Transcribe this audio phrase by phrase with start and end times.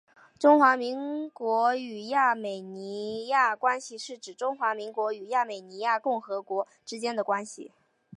[0.39, 7.71] 中华民国与亚美尼亚关系是指中华民国与亚美尼亚共和国之间的关系。